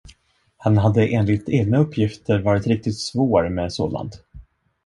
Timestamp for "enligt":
1.09-1.49